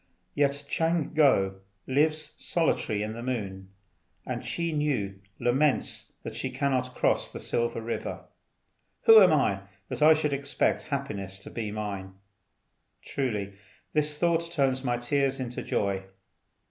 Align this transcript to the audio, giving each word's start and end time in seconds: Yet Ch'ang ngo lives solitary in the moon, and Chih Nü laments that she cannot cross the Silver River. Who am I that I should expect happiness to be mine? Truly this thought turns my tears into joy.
Yet 0.33 0.63
Ch'ang 0.67 1.13
ngo 1.13 1.59
lives 1.85 2.33
solitary 2.39 3.03
in 3.03 3.13
the 3.13 3.21
moon, 3.21 3.69
and 4.25 4.41
Chih 4.41 4.73
Nü 4.73 5.19
laments 5.39 6.13
that 6.23 6.33
she 6.35 6.49
cannot 6.49 6.95
cross 6.95 7.31
the 7.31 7.39
Silver 7.39 7.81
River. 7.81 8.25
Who 9.03 9.21
am 9.21 9.31
I 9.31 9.61
that 9.89 10.01
I 10.01 10.15
should 10.15 10.33
expect 10.33 10.87
happiness 10.89 11.37
to 11.43 11.51
be 11.51 11.69
mine? 11.71 12.15
Truly 13.03 13.53
this 13.93 14.17
thought 14.17 14.51
turns 14.51 14.83
my 14.83 14.97
tears 14.97 15.39
into 15.39 15.61
joy. 15.61 16.05